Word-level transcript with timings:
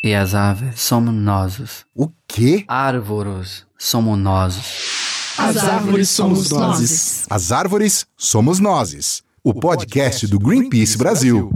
E 0.00 0.14
as 0.14 0.32
aves 0.32 0.80
somos 0.80 1.12
nós. 1.12 1.84
O 1.92 2.08
quê? 2.28 2.64
Árvores 2.68 3.66
somos 3.76 4.16
nós. 4.16 5.34
As 5.36 5.56
árvores 5.56 6.08
somos 6.08 6.50
nós. 6.50 7.26
As 7.28 7.50
árvores 7.50 8.06
somos 8.16 8.60
nós. 8.60 9.24
O 9.42 9.52
podcast 9.52 10.28
do 10.28 10.38
Greenpeace 10.38 10.96
Brasil. 10.96 11.50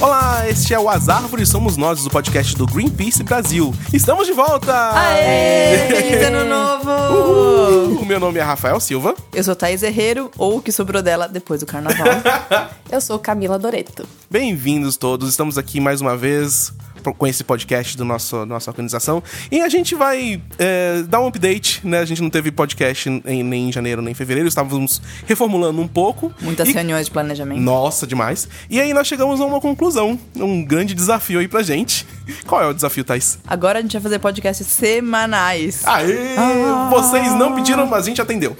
Olá, 0.00 0.48
este 0.48 0.74
é 0.74 0.80
o 0.80 0.88
As 0.88 1.08
Árvores 1.08 1.48
Somos 1.48 1.76
Nós, 1.76 2.04
o 2.04 2.10
podcast 2.10 2.56
do 2.56 2.66
Greenpeace 2.66 3.22
Brasil. 3.22 3.72
Estamos 3.92 4.26
de 4.26 4.32
volta! 4.32 4.90
Aê! 4.98 5.86
Feliz 5.86 6.26
ano 6.26 6.44
novo! 6.44 7.01
Uhul! 7.12 7.98
O 8.00 8.06
meu 8.06 8.18
nome 8.18 8.38
é 8.38 8.42
Rafael 8.42 8.80
Silva. 8.80 9.14
Eu 9.32 9.44
sou 9.44 9.54
Thaís 9.54 9.82
Herreiro, 9.82 10.30
ou 10.38 10.56
o 10.58 10.62
que 10.62 10.72
sobrou 10.72 11.02
dela 11.02 11.28
depois 11.28 11.60
do 11.60 11.66
carnaval. 11.66 12.06
Eu 12.90 13.00
sou 13.00 13.18
Camila 13.18 13.58
Doreto. 13.58 14.06
Bem-vindos 14.30 14.96
todos, 14.96 15.28
estamos 15.28 15.56
aqui 15.56 15.80
mais 15.80 16.00
uma 16.00 16.16
vez 16.16 16.72
com 17.02 17.26
esse 17.26 17.42
podcast 17.42 17.96
do 17.96 18.04
nosso 18.04 18.46
nossa 18.46 18.70
organização. 18.70 19.22
E 19.50 19.60
a 19.60 19.68
gente 19.68 19.94
vai 19.94 20.40
é, 20.58 21.02
dar 21.08 21.20
um 21.20 21.26
update, 21.26 21.80
né? 21.84 21.98
A 21.98 22.04
gente 22.04 22.22
não 22.22 22.30
teve 22.30 22.50
podcast 22.50 23.08
em, 23.08 23.42
nem 23.42 23.68
em 23.68 23.72
janeiro 23.72 24.02
nem 24.02 24.12
em 24.12 24.14
fevereiro, 24.14 24.48
estávamos 24.48 25.00
reformulando 25.26 25.80
um 25.80 25.88
pouco. 25.88 26.32
Muitas 26.40 26.68
e... 26.68 26.72
reuniões 26.72 27.06
de 27.06 27.12
planejamento. 27.12 27.60
Nossa, 27.60 28.06
demais. 28.06 28.48
E 28.70 28.80
aí 28.80 28.92
nós 28.94 29.06
chegamos 29.06 29.40
a 29.40 29.44
uma 29.44 29.60
conclusão, 29.60 30.18
um 30.36 30.64
grande 30.64 30.94
desafio 30.94 31.40
aí 31.40 31.48
pra 31.48 31.62
gente. 31.62 32.06
Qual 32.46 32.62
é 32.62 32.66
o 32.66 32.72
desafio, 32.72 33.04
Thais? 33.04 33.38
Agora 33.46 33.78
a 33.78 33.82
gente 33.82 33.92
vai 33.92 34.02
fazer 34.02 34.18
podcasts 34.18 34.66
semanais. 34.66 35.82
Aê! 35.84 36.36
Ah. 36.36 36.88
Vocês 36.90 37.32
não 37.34 37.54
pediram, 37.54 37.86
mas 37.86 38.04
a 38.04 38.08
gente 38.08 38.20
atendeu. 38.20 38.56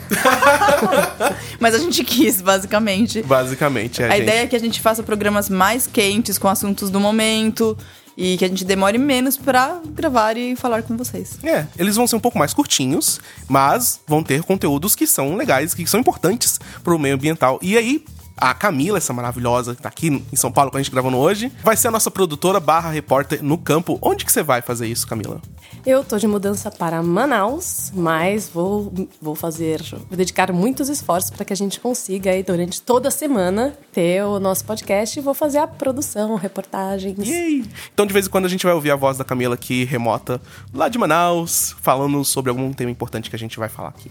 mas 1.60 1.74
a 1.74 1.78
gente 1.78 2.02
quis, 2.04 2.40
basicamente. 2.40 3.22
Basicamente, 3.22 4.02
é, 4.02 4.06
A 4.06 4.10
gente. 4.10 4.22
ideia 4.22 4.42
é 4.42 4.46
que 4.46 4.56
a 4.56 4.60
gente 4.60 4.80
faça 4.80 5.02
programas 5.02 5.48
mais 5.48 5.86
quentes, 5.86 6.38
com 6.38 6.48
assuntos 6.48 6.90
do 6.90 7.00
momento 7.00 7.76
e 8.16 8.36
que 8.36 8.44
a 8.44 8.48
gente 8.48 8.64
demore 8.64 8.98
menos 8.98 9.36
para 9.36 9.80
gravar 9.86 10.36
e 10.36 10.56
falar 10.56 10.82
com 10.82 10.96
vocês. 10.96 11.38
É, 11.42 11.66
eles 11.78 11.96
vão 11.96 12.06
ser 12.06 12.16
um 12.16 12.20
pouco 12.20 12.38
mais 12.38 12.52
curtinhos, 12.52 13.20
mas 13.48 14.00
vão 14.06 14.22
ter 14.22 14.42
conteúdos 14.42 14.94
que 14.94 15.06
são 15.06 15.36
legais, 15.36 15.74
que 15.74 15.86
são 15.86 16.00
importantes 16.00 16.60
pro 16.82 16.98
meio 16.98 17.14
ambiental. 17.14 17.58
E 17.62 17.76
aí, 17.76 18.04
a 18.42 18.52
Camila, 18.52 18.98
essa 18.98 19.12
maravilhosa 19.12 19.72
que 19.72 19.80
tá 19.80 19.88
aqui 19.88 20.08
em 20.08 20.36
São 20.36 20.50
Paulo 20.50 20.68
com 20.68 20.76
a 20.76 20.82
gente 20.82 20.90
gravando 20.90 21.16
hoje, 21.16 21.52
vai 21.62 21.76
ser 21.76 21.86
a 21.86 21.90
nossa 21.92 22.10
produtora 22.10 22.58
barra 22.58 22.90
repórter 22.90 23.40
no 23.40 23.56
campo. 23.56 23.96
Onde 24.02 24.24
que 24.24 24.32
você 24.32 24.42
vai 24.42 24.60
fazer 24.60 24.88
isso, 24.88 25.06
Camila? 25.06 25.40
Eu 25.86 26.02
tô 26.02 26.18
de 26.18 26.26
mudança 26.26 26.68
para 26.68 27.00
Manaus, 27.04 27.92
mas 27.94 28.48
vou, 28.48 28.92
vou 29.20 29.36
fazer, 29.36 29.80
vou 30.08 30.16
dedicar 30.16 30.52
muitos 30.52 30.88
esforços 30.88 31.30
para 31.30 31.44
que 31.44 31.52
a 31.52 31.56
gente 31.56 31.78
consiga 31.78 32.32
aí 32.32 32.42
durante 32.42 32.82
toda 32.82 33.08
a 33.08 33.10
semana 33.12 33.78
ter 33.92 34.24
o 34.24 34.40
nosso 34.40 34.64
podcast 34.64 35.16
e 35.16 35.22
vou 35.22 35.34
fazer 35.34 35.58
a 35.58 35.66
produção, 35.68 36.34
reportagens. 36.34 37.24
Yay! 37.24 37.64
Então 37.94 38.04
de 38.04 38.12
vez 38.12 38.26
em 38.26 38.30
quando 38.30 38.46
a 38.46 38.48
gente 38.48 38.64
vai 38.64 38.74
ouvir 38.74 38.90
a 38.90 38.96
voz 38.96 39.16
da 39.16 39.24
Camila 39.24 39.54
aqui 39.54 39.84
remota, 39.84 40.42
lá 40.74 40.88
de 40.88 40.98
Manaus, 40.98 41.76
falando 41.80 42.24
sobre 42.24 42.50
algum 42.50 42.72
tema 42.72 42.90
importante 42.90 43.30
que 43.30 43.36
a 43.36 43.38
gente 43.38 43.56
vai 43.56 43.68
falar 43.68 43.90
aqui. 43.90 44.10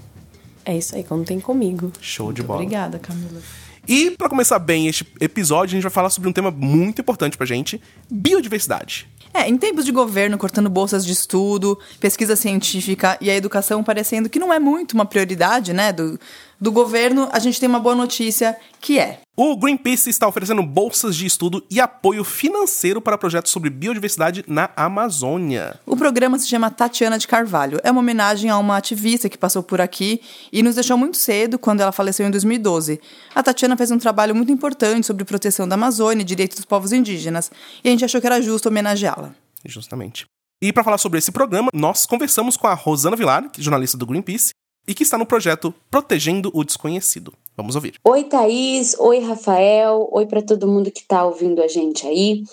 É 0.64 0.78
isso 0.78 0.96
aí, 0.96 1.04
contem 1.04 1.38
comigo. 1.42 1.92
Show 2.00 2.32
de 2.32 2.42
bola. 2.42 2.62
Obrigada, 2.62 2.98
Camila. 2.98 3.42
E 3.88 4.12
para 4.12 4.30
começar 4.30 4.60
bem 4.60 4.88
este 4.88 5.06
episódio, 5.20 5.74
a 5.74 5.76
gente 5.76 5.84
vai 5.84 5.92
falar 5.92 6.10
sobre 6.10 6.30
um 6.30 6.34
tema 6.34 6.52
muito 6.52 7.02
importante 7.02 7.38
pra 7.38 7.46
gente: 7.46 7.82
biodiversidade. 8.10 9.08
É, 9.34 9.48
em 9.48 9.58
tempos 9.58 9.86
de 9.86 9.92
governo 9.94 10.38
cortando 10.38 10.70
bolsas 10.70 11.06
de 11.06 11.14
estudo, 11.14 11.80
pesquisa 12.00 12.36
científica 12.36 13.18
e 13.22 13.30
a 13.30 13.36
educação 13.36 13.82
parecendo 13.82 14.30
que 14.30 14.38
não 14.38 14.52
é 14.52 14.60
muito 14.60 14.92
uma 14.92 15.06
prioridade, 15.06 15.72
né, 15.72 15.94
do, 15.94 16.20
do 16.62 16.72
governo, 16.72 17.28
a 17.32 17.40
gente 17.40 17.60
tem 17.60 17.68
uma 17.68 17.80
boa 17.80 17.96
notícia 17.96 18.56
que 18.80 19.00
é. 19.00 19.22
O 19.36 19.58
Greenpeace 19.58 20.12
está 20.12 20.28
oferecendo 20.28 20.62
bolsas 20.62 21.16
de 21.16 21.26
estudo 21.26 21.66
e 21.72 21.82
apoio 21.82 22.24
financeiro 22.24 23.02
para 23.02 23.18
projetos 23.18 23.52
sobre 23.52 23.72
biodiversidade 23.72 24.46
na 24.48 24.70
Amazônia. 24.76 25.80
O 25.88 25.98
programa 25.98 26.38
se 26.38 26.48
chama 26.48 26.70
Tatiana 26.70 27.18
de 27.18 27.28
Carvalho. 27.28 27.80
É 27.84 27.90
uma 27.90 28.02
homenagem 28.02 28.52
a 28.52 28.58
uma 28.60 28.78
ativista 28.78 29.28
que 29.28 29.40
passou 29.40 29.64
por 29.64 29.82
aqui 29.82 30.22
e 30.54 30.62
nos 30.62 30.76
deixou 30.76 30.96
muito 30.96 31.18
cedo 31.18 31.58
quando 31.58 31.82
ela 31.82 31.92
faleceu 31.92 32.28
em 32.28 32.32
2012. 32.32 33.02
A 33.34 33.42
Tatiana 33.42 33.76
fez 33.76 33.90
um 33.90 33.98
trabalho 33.98 34.36
muito 34.36 34.52
importante 34.52 35.08
sobre 35.08 35.26
proteção 35.26 35.68
da 35.68 35.74
Amazônia 35.74 36.22
e 36.22 36.26
direitos 36.26 36.58
dos 36.58 36.66
povos 36.66 36.92
indígenas, 36.92 37.50
e 37.84 37.88
a 37.88 37.92
gente 37.92 38.06
achou 38.06 38.22
que 38.22 38.28
era 38.28 38.40
justo 38.40 38.70
homenageá-la. 38.70 39.34
Justamente. 39.66 40.26
E 40.62 40.72
para 40.72 40.84
falar 40.84 41.00
sobre 41.00 41.18
esse 41.18 41.32
programa, 41.32 41.72
nós 41.74 42.06
conversamos 42.06 42.56
com 42.56 42.68
a 42.68 42.76
Rosana 42.76 43.16
Vilar, 43.16 43.50
que 43.50 43.62
é 43.62 43.64
jornalista 43.64 43.98
do 43.98 44.06
Greenpeace, 44.06 44.52
e 44.88 44.94
que 44.94 45.04
está 45.04 45.18
no 45.18 45.26
projeto 45.26 45.74
Protegendo 45.90 46.52
o 46.54 46.64
Desconhecido. 46.64 47.34
Vamos 47.56 47.76
ouvir. 47.76 47.96
Oi, 48.04 48.24
Thaís. 48.24 48.96
Oi, 49.00 49.20
Rafael. 49.20 50.08
Oi 50.12 50.26
para 50.26 50.42
todo 50.42 50.68
mundo 50.68 50.92
que 50.92 51.02
está 51.02 51.24
ouvindo 51.24 51.62
a 51.62 51.68
gente 51.68 52.08
aí. 52.08 52.44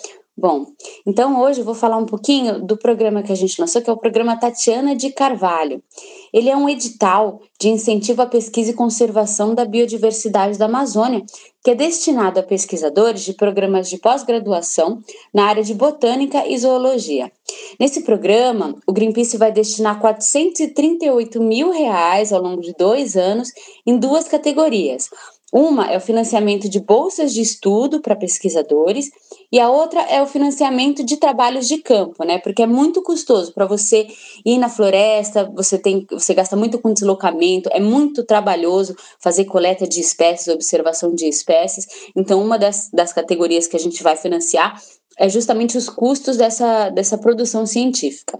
Bom, 0.41 0.67
então 1.05 1.41
hoje 1.41 1.59
eu 1.59 1.65
vou 1.65 1.75
falar 1.75 1.97
um 1.97 2.05
pouquinho 2.05 2.65
do 2.65 2.77
programa 2.77 3.21
que 3.21 3.33
a 3.33 3.35
gente 3.35 3.59
lançou, 3.59 3.81
que 3.81 3.89
é 3.89 3.93
o 3.93 3.97
programa 3.97 4.39
Tatiana 4.39 4.95
de 4.95 5.09
Carvalho. 5.09 5.83
Ele 6.31 6.49
é 6.49 6.55
um 6.55 6.69
edital 6.69 7.41
de 7.59 7.67
incentivo 7.67 8.21
à 8.21 8.25
pesquisa 8.25 8.71
e 8.71 8.73
conservação 8.73 9.53
da 9.53 9.65
biodiversidade 9.65 10.57
da 10.57 10.63
Amazônia, 10.63 11.25
que 11.61 11.71
é 11.71 11.75
destinado 11.75 12.39
a 12.39 12.43
pesquisadores 12.43 13.23
de 13.23 13.33
programas 13.33 13.89
de 13.89 13.97
pós-graduação 13.97 14.99
na 15.33 15.43
área 15.43 15.61
de 15.61 15.73
botânica 15.73 16.47
e 16.47 16.57
zoologia. 16.57 17.29
Nesse 17.77 18.03
programa, 18.03 18.77
o 18.87 18.93
Greenpeace 18.93 19.35
vai 19.35 19.51
destinar 19.51 19.99
438 19.99 21.43
mil 21.43 21.69
reais 21.69 22.31
ao 22.31 22.41
longo 22.41 22.61
de 22.61 22.73
dois 22.79 23.17
anos 23.17 23.49
em 23.85 23.97
duas 23.97 24.25
categorias. 24.29 25.09
Uma 25.51 25.91
é 25.91 25.97
o 25.97 26.01
financiamento 26.01 26.69
de 26.69 26.79
bolsas 26.79 27.33
de 27.33 27.41
estudo 27.41 27.99
para 27.99 28.15
pesquisadores 28.15 29.09
e 29.51 29.59
a 29.59 29.69
outra 29.69 30.01
é 30.01 30.21
o 30.21 30.27
financiamento 30.27 31.03
de 31.03 31.17
trabalhos 31.17 31.67
de 31.67 31.77
campo, 31.79 32.23
né? 32.23 32.37
Porque 32.37 32.61
é 32.61 32.67
muito 32.67 33.01
custoso 33.01 33.51
para 33.51 33.65
você 33.65 34.07
ir 34.45 34.57
na 34.57 34.69
floresta, 34.69 35.51
você 35.55 35.77
tem, 35.77 36.05
você 36.09 36.33
gasta 36.33 36.55
muito 36.55 36.77
com 36.79 36.93
deslocamento, 36.93 37.69
é 37.71 37.79
muito 37.79 38.23
trabalhoso 38.23 38.95
fazer 39.19 39.45
coleta 39.45 39.87
de 39.87 39.99
espécies, 39.99 40.47
observação 40.53 41.13
de 41.15 41.27
espécies. 41.27 41.87
Então, 42.15 42.41
uma 42.41 42.59
das, 42.59 42.89
das 42.93 43.11
categorias 43.11 43.65
que 43.65 43.75
a 43.75 43.79
gente 43.79 44.03
vai 44.03 44.15
financiar 44.15 44.79
é 45.17 45.27
justamente 45.27 45.77
os 45.77 45.89
custos 45.89 46.37
dessa, 46.37 46.89
dessa 46.89 47.17
produção 47.17 47.65
científica. 47.65 48.39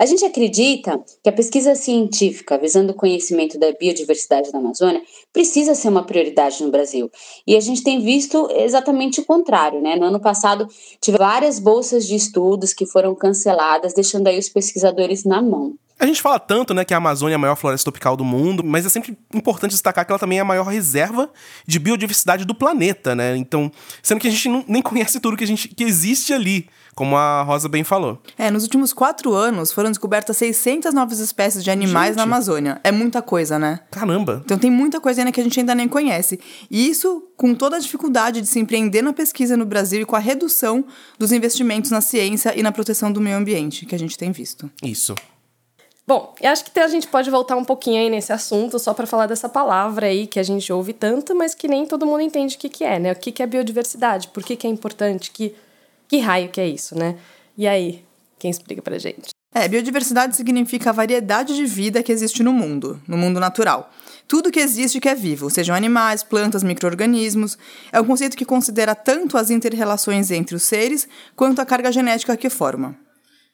A 0.00 0.06
gente 0.06 0.24
acredita 0.24 0.98
que 1.22 1.28
a 1.28 1.32
pesquisa 1.32 1.74
científica 1.74 2.56
visando 2.56 2.92
o 2.92 2.94
conhecimento 2.94 3.58
da 3.58 3.70
biodiversidade 3.70 4.50
da 4.50 4.56
Amazônia 4.56 5.02
precisa 5.30 5.74
ser 5.74 5.88
uma 5.88 6.06
prioridade 6.06 6.64
no 6.64 6.70
Brasil. 6.70 7.10
E 7.46 7.54
a 7.54 7.60
gente 7.60 7.82
tem 7.84 8.00
visto 8.00 8.48
exatamente 8.50 9.20
o 9.20 9.26
contrário, 9.26 9.78
né? 9.82 9.96
No 9.96 10.06
ano 10.06 10.18
passado, 10.18 10.66
tive 11.02 11.18
várias 11.18 11.58
bolsas 11.58 12.06
de 12.06 12.14
estudos 12.14 12.72
que 12.72 12.86
foram 12.86 13.14
canceladas, 13.14 13.92
deixando 13.92 14.28
aí 14.28 14.38
os 14.38 14.48
pesquisadores 14.48 15.24
na 15.24 15.42
mão. 15.42 15.74
A 16.00 16.06
gente 16.06 16.22
fala 16.22 16.38
tanto, 16.38 16.72
né, 16.72 16.82
que 16.82 16.94
a 16.94 16.96
Amazônia 16.96 17.34
é 17.34 17.36
a 17.36 17.38
maior 17.38 17.56
floresta 17.56 17.84
tropical 17.84 18.16
do 18.16 18.24
mundo, 18.24 18.64
mas 18.64 18.86
é 18.86 18.88
sempre 18.88 19.18
importante 19.34 19.72
destacar 19.72 20.06
que 20.06 20.10
ela 20.10 20.18
também 20.18 20.38
é 20.38 20.40
a 20.40 20.44
maior 20.44 20.64
reserva 20.64 21.30
de 21.66 21.78
biodiversidade 21.78 22.46
do 22.46 22.54
planeta, 22.54 23.14
né? 23.14 23.36
Então, 23.36 23.70
sendo 24.02 24.18
que 24.18 24.26
a 24.26 24.30
gente 24.30 24.48
não, 24.48 24.64
nem 24.66 24.80
conhece 24.80 25.20
tudo 25.20 25.36
que, 25.36 25.44
a 25.44 25.46
gente, 25.46 25.68
que 25.68 25.84
existe 25.84 26.32
ali, 26.32 26.66
como 26.94 27.18
a 27.18 27.42
Rosa 27.42 27.68
bem 27.68 27.84
falou. 27.84 28.18
É, 28.38 28.50
nos 28.50 28.62
últimos 28.62 28.94
quatro 28.94 29.34
anos 29.34 29.72
foram 29.72 29.90
descobertas 29.90 30.38
600 30.38 30.94
novas 30.94 31.18
espécies 31.18 31.62
de 31.62 31.70
animais 31.70 32.08
Gente. 32.08 32.16
na 32.16 32.22
Amazônia. 32.22 32.80
É 32.82 32.90
muita 32.90 33.20
coisa, 33.20 33.58
né? 33.58 33.80
Caramba! 33.90 34.40
Então 34.42 34.56
tem 34.56 34.70
muita 34.70 35.00
coisa 35.00 35.20
ainda 35.20 35.30
que 35.30 35.40
a 35.40 35.44
gente 35.44 35.60
ainda 35.60 35.74
nem 35.74 35.86
conhece. 35.86 36.40
E 36.70 36.88
isso 36.88 37.28
com 37.36 37.54
toda 37.54 37.76
a 37.76 37.78
dificuldade 37.78 38.40
de 38.40 38.46
se 38.46 38.58
empreender 38.58 39.02
na 39.02 39.12
pesquisa 39.12 39.54
no 39.54 39.66
Brasil 39.66 40.00
e 40.00 40.04
com 40.06 40.16
a 40.16 40.18
redução 40.18 40.82
dos 41.18 41.30
investimentos 41.30 41.90
na 41.90 42.00
ciência 42.00 42.58
e 42.58 42.62
na 42.62 42.72
proteção 42.72 43.12
do 43.12 43.20
meio 43.20 43.36
ambiente 43.36 43.84
que 43.84 43.94
a 43.94 43.98
gente 43.98 44.16
tem 44.16 44.32
visto. 44.32 44.70
Isso. 44.82 45.14
Bom, 46.10 46.34
eu 46.40 46.50
acho 46.50 46.64
que 46.64 46.80
a 46.80 46.88
gente 46.88 47.06
pode 47.06 47.30
voltar 47.30 47.54
um 47.54 47.64
pouquinho 47.64 48.00
aí 48.00 48.10
nesse 48.10 48.32
assunto, 48.32 48.80
só 48.80 48.92
para 48.92 49.06
falar 49.06 49.28
dessa 49.28 49.48
palavra 49.48 50.06
aí 50.06 50.26
que 50.26 50.40
a 50.40 50.42
gente 50.42 50.72
ouve 50.72 50.92
tanto, 50.92 51.36
mas 51.36 51.54
que 51.54 51.68
nem 51.68 51.86
todo 51.86 52.04
mundo 52.04 52.20
entende 52.20 52.56
o 52.56 52.58
que, 52.58 52.68
que 52.68 52.82
é, 52.82 52.98
né? 52.98 53.12
O 53.12 53.14
que, 53.14 53.30
que 53.30 53.40
é 53.40 53.46
biodiversidade, 53.46 54.26
por 54.26 54.42
que, 54.42 54.56
que 54.56 54.66
é 54.66 54.70
importante, 54.70 55.30
que, 55.30 55.54
que 56.08 56.18
raio 56.18 56.48
que 56.48 56.60
é 56.60 56.66
isso, 56.66 56.98
né? 56.98 57.16
E 57.56 57.64
aí, 57.64 58.04
quem 58.40 58.50
explica 58.50 58.82
pra 58.82 58.98
gente? 58.98 59.28
É, 59.54 59.68
biodiversidade 59.68 60.34
significa 60.34 60.90
a 60.90 60.92
variedade 60.92 61.54
de 61.54 61.64
vida 61.64 62.02
que 62.02 62.10
existe 62.10 62.42
no 62.42 62.52
mundo, 62.52 63.00
no 63.06 63.16
mundo 63.16 63.38
natural. 63.38 63.88
Tudo 64.26 64.50
que 64.50 64.58
existe 64.58 64.98
que 64.98 65.08
é 65.08 65.14
vivo, 65.14 65.48
sejam 65.48 65.76
animais, 65.76 66.24
plantas, 66.24 66.64
micro-organismos, 66.64 67.56
é 67.92 68.00
um 68.00 68.04
conceito 68.04 68.36
que 68.36 68.44
considera 68.44 68.96
tanto 68.96 69.38
as 69.38 69.48
interrelações 69.48 70.32
entre 70.32 70.56
os 70.56 70.64
seres 70.64 71.06
quanto 71.36 71.60
a 71.60 71.64
carga 71.64 71.92
genética 71.92 72.36
que 72.36 72.50
forma. 72.50 72.98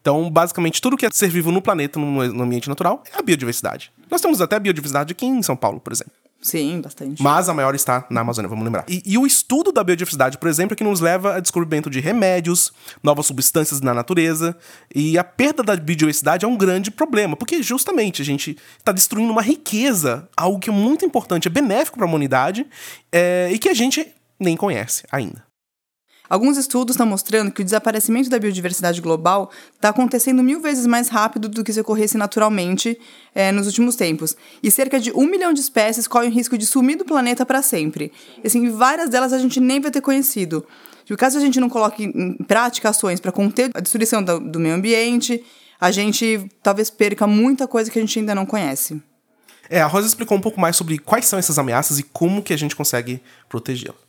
Então, 0.06 0.31
basicamente, 0.31 0.81
tudo 0.81 0.97
que 0.97 1.05
é 1.05 1.11
ser 1.11 1.29
vivo 1.29 1.50
no 1.50 1.61
planeta, 1.61 1.99
no, 1.99 2.41
ambiente 2.41 2.69
natural, 2.69 3.03
é 3.12 3.19
a 3.19 3.23
biodiversidade. 3.23 3.91
Nós 4.08 4.20
temos 4.20 4.41
até 4.41 4.56
biodiversidade 4.56 5.11
aqui 5.11 5.26
em 5.26 5.43
São 5.43 5.56
Paulo, 5.56 5.81
por 5.81 5.93
exemplo. 5.93 6.12
Sim, 6.41 6.81
bastante. 6.81 7.20
Mas 7.20 7.49
a 7.49 7.55
maior 7.55 7.75
está 7.75 8.06
na 8.08 8.20
Amazônia, 8.20 8.49
vamos 8.49 8.64
lembrar. 8.64 8.85
E, 8.88 9.03
e, 9.05 9.19
o 9.19 9.26
estudo 9.26 9.73
da 9.73 9.82
biodiversidade, 9.82 10.38
por 10.38 10.49
exemplo, 10.49 10.75
é 10.75 10.76
que 10.76 10.85
nos 10.85 11.00
leva 11.00 11.35
a 11.35 11.41
descobrimento 11.41 11.91
de 11.91 11.99
remédios, 11.99 12.73
novas 13.03 13.26
substâncias 13.26 13.81
na 13.81 13.93
natureza. 13.93 14.56
E 14.94 15.19
a 15.19 15.25
perda 15.25 15.64
da 15.64 15.75
biodiversidade 15.75 16.44
é 16.44 16.49
um 16.49 16.56
grande 16.56 16.93
problema, 16.93 17.35
porque 17.35 17.61
justamente 17.61 18.23
a 18.23 18.25
gente 18.25 18.56
está 18.79 18.93
destruindo 18.93 19.32
uma 19.32 19.43
riqueza, 19.43 20.29
algo 20.37 20.61
que 20.61 20.70
é 20.70 20.73
muito 20.73 21.05
importante, 21.05 21.49
é 21.49 21.50
benéfico 21.50 21.97
para 21.97 22.06
a 22.06 22.09
humanidade 22.09 22.64
é, 23.11 23.50
e 23.50 23.59
que 23.59 23.69
a 23.69 23.75
gente 23.75 24.06
nem 24.38 24.56
conhece 24.56 25.02
ainda. 25.11 25.44
Alguns 26.28 26.56
estudos 26.56 26.94
estão 26.94 27.06
mostrando 27.06 27.50
que 27.52 27.62
o 27.62 27.64
desaparecimento 27.64 28.28
da 28.28 28.38
biodiversidade 28.38 29.00
global 29.00 29.50
está 29.75 29.90
acontecendo 29.90 30.43
mil 30.43 30.61
vezes 30.61 30.87
mais 30.87 31.08
rápido 31.08 31.49
do 31.49 31.62
que 31.62 31.73
se 31.73 31.81
ocorresse 31.81 32.19
naturalmente 32.19 32.99
é, 33.34 33.52
nos 33.52 33.67
últimos 33.67 33.96
tempos. 33.96 34.37
E 34.62 34.70
cerca 34.70 34.99
de 34.99 35.12
um 35.12 35.26
milhão 35.26 35.52
de 35.52 35.61
espécies 35.61 36.08
correm 36.08 36.31
o 36.31 36.32
risco 36.32 36.58
de 36.58 36.67
sumir 36.67 36.96
do 36.96 37.05
planeta 37.05 37.46
para 37.46 37.62
sempre. 37.62 38.12
E, 38.43 38.46
assim, 38.46 38.69
várias 38.70 39.08
delas 39.08 39.32
a 39.32 39.38
gente 39.38 39.61
nem 39.61 39.81
vai 39.81 39.90
ter 39.90 40.00
conhecido. 40.00 40.67
E 41.08 41.17
caso 41.17 41.38
a 41.38 41.40
gente 41.40 41.61
não 41.61 41.69
coloque 41.69 42.05
em 42.05 42.34
prática 42.44 42.88
ações 42.88 43.20
para 43.20 43.31
conter 43.31 43.70
a 43.75 43.81
destruição 43.81 44.23
do, 44.23 44.40
do 44.40 44.58
meio 44.58 44.75
ambiente, 44.75 45.44
a 45.81 45.90
gente 45.90 46.50
talvez 46.62 46.90
perca 46.90 47.26
muita 47.26 47.69
coisa 47.69 47.90
que 47.90 47.99
a 47.99 48.02
gente 48.02 48.19
ainda 48.19 48.34
não 48.34 48.44
conhece. 48.44 49.00
É, 49.69 49.81
a 49.81 49.87
Rosa 49.87 50.06
explicou 50.06 50.37
um 50.37 50.40
pouco 50.40 50.61
mais 50.61 50.76
sobre 50.76 50.99
quais 50.99 51.26
são 51.26 51.38
essas 51.38 51.58
ameaças 51.58 51.99
e 51.99 52.02
como 52.02 52.43
que 52.43 52.52
a 52.52 52.56
gente 52.56 52.75
consegue 52.75 53.20
protegê-la. 53.49 54.06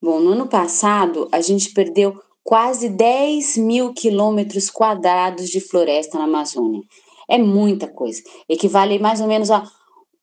Bom, 0.00 0.20
no 0.20 0.32
ano 0.32 0.46
passado, 0.46 1.26
a 1.32 1.40
gente 1.40 1.72
perdeu 1.72 2.20
quase 2.44 2.88
10 2.88 3.56
mil 3.56 3.94
quilômetros 3.94 4.68
quadrados 4.68 5.48
de 5.48 5.58
floresta 5.58 6.18
na 6.18 6.24
Amazônia. 6.24 6.82
É 7.28 7.38
muita 7.38 7.88
coisa. 7.88 8.22
Equivale 8.48 8.98
mais 8.98 9.20
ou 9.20 9.26
menos 9.26 9.50
a 9.50 9.64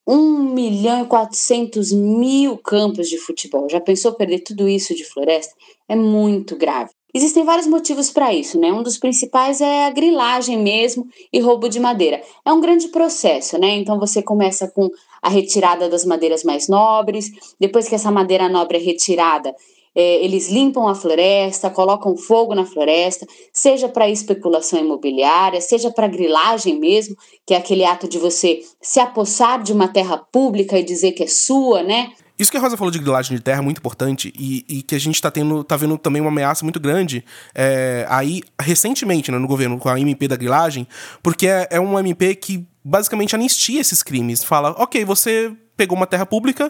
1 0.08 0.54
milhão 0.54 1.04
e 1.04 1.08
400 1.08 1.92
mil 1.92 2.58
campos 2.60 3.10
de 3.10 3.18
futebol. 3.18 3.68
Já 3.70 3.82
pensou 3.82 4.14
perder 4.14 4.40
tudo 4.40 4.70
isso 4.70 4.94
de 4.94 5.04
floresta? 5.04 5.54
É 5.90 5.96
muito 5.96 6.56
grave. 6.56 6.92
Existem 7.14 7.44
vários 7.44 7.68
motivos 7.68 8.10
para 8.10 8.34
isso, 8.34 8.60
né? 8.60 8.74
Um 8.74 8.82
dos 8.82 8.98
principais 8.98 9.62
é 9.62 9.86
a 9.86 9.92
grilagem 9.92 10.58
mesmo 10.58 11.08
e 11.32 11.40
roubo 11.40 11.70
de 11.70 11.80
madeira. 11.80 12.22
É 12.44 12.52
um 12.52 12.60
grande 12.60 12.88
processo, 12.88 13.58
né? 13.60 13.76
Então 13.76 14.00
você 14.00 14.24
começa 14.24 14.68
com 14.68 14.90
a 15.22 15.30
retirada 15.30 15.88
das 15.88 16.04
madeiras 16.04 16.44
mais 16.44 16.68
nobres, 16.68 17.32
depois 17.60 17.88
que 17.88 17.96
essa 17.96 18.10
madeira 18.10 18.50
nobre 18.50 18.78
é 18.78 18.82
retirada, 18.82 19.54
é, 19.96 20.24
eles 20.26 20.50
limpam 20.50 20.88
a 20.88 20.96
floresta, 20.96 21.70
colocam 21.70 22.18
fogo 22.18 22.56
na 22.56 22.66
floresta, 22.66 23.28
seja 23.52 23.88
para 23.88 24.10
especulação 24.10 24.80
imobiliária, 24.80 25.62
seja 25.62 25.92
para 25.92 26.08
grilagem 26.08 26.80
mesmo, 26.80 27.16
que 27.46 27.54
é 27.54 27.58
aquele 27.58 27.86
ato 27.86 28.08
de 28.08 28.18
você 28.18 28.64
se 28.82 29.00
apossar 29.00 29.62
de 29.62 29.72
uma 29.72 29.88
terra 29.88 30.18
pública 30.18 30.80
e 30.80 30.84
dizer 30.84 31.12
que 31.12 31.24
é 31.24 31.28
sua, 31.28 31.84
né? 31.84 32.12
Isso 32.44 32.52
que 32.52 32.58
a 32.58 32.60
Rosa 32.60 32.76
falou 32.76 32.92
de 32.92 33.00
grilagem 33.00 33.38
de 33.38 33.42
terra 33.42 33.60
é 33.60 33.62
muito 33.62 33.78
importante 33.78 34.34
e, 34.38 34.66
e 34.68 34.82
que 34.82 34.94
a 34.94 35.00
gente 35.00 35.16
está 35.16 35.32
tendo, 35.32 35.64
tá 35.64 35.78
vendo 35.78 35.98
também 35.98 36.22
uma 36.22 36.30
ameaça 36.30 36.66
muito 36.66 36.78
grande 36.78 37.24
é, 37.56 38.06
aí 38.10 38.42
recentemente 38.60 39.32
né, 39.32 39.38
no 39.38 39.48
governo 39.48 39.78
com 39.78 39.88
a 39.88 39.98
MP 39.98 40.28
da 40.28 40.36
grilagem, 40.36 40.86
porque 41.24 41.48
é, 41.48 41.70
é 41.72 41.80
MP 42.02 42.36
que 42.36 42.68
basicamente 42.84 43.34
anistia 43.34 43.80
esses 43.80 44.04
crimes. 44.04 44.44
Fala, 44.44 44.72
ok, 44.72 45.06
você 45.06 45.54
pegou 45.78 45.96
uma 45.96 46.06
terra 46.06 46.26
pública, 46.26 46.70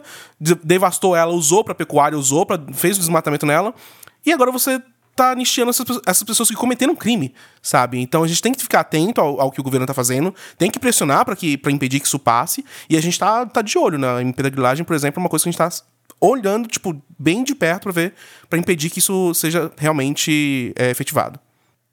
devastou 0.63 1.15
ela, 1.15 1.33
usou 1.33 1.63
para 1.63 1.73
pecuária, 1.73 2.15
usou 2.15 2.45
para 2.45 2.61
fez 2.73 2.95
o 2.97 2.99
desmatamento 2.99 3.43
nela, 3.43 3.73
e 4.23 4.31
agora 4.31 4.51
você 4.51 4.79
tá 5.15 5.31
anistiando 5.31 5.69
essas, 5.69 5.85
essas 6.05 6.23
pessoas 6.23 6.49
que 6.49 6.55
cometeram 6.55 6.95
crime, 6.95 7.33
sabe? 7.61 7.99
Então 7.99 8.23
a 8.23 8.27
gente 8.27 8.41
tem 8.41 8.51
que 8.51 8.61
ficar 8.61 8.81
atento 8.81 9.21
ao, 9.21 9.39
ao 9.39 9.51
que 9.51 9.59
o 9.59 9.63
governo 9.63 9.85
tá 9.85 9.93
fazendo, 9.93 10.33
tem 10.57 10.69
que 10.69 10.79
pressionar 10.79 11.25
para 11.25 11.35
que 11.35 11.57
para 11.57 11.71
impedir 11.71 11.99
que 11.99 12.07
isso 12.07 12.19
passe, 12.19 12.65
e 12.89 12.97
a 12.97 13.01
gente 13.01 13.17
tá, 13.17 13.45
tá 13.45 13.61
de 13.61 13.77
olho 13.77 13.97
na 13.97 14.15
da 14.21 14.49
grilagem, 14.49 14.83
por 14.83 14.95
exemplo, 14.95 15.19
é 15.19 15.23
uma 15.23 15.29
coisa 15.29 15.43
que 15.43 15.49
a 15.49 15.51
gente 15.51 15.57
tá 15.57 15.69
olhando, 16.19 16.67
tipo, 16.67 17.01
bem 17.19 17.43
de 17.43 17.53
perto 17.53 17.83
para 17.83 17.91
ver, 17.91 18.13
para 18.49 18.57
impedir 18.57 18.89
que 18.89 18.99
isso 18.99 19.33
seja 19.33 19.71
realmente 19.77 20.73
é, 20.77 20.89
efetivado. 20.89 21.39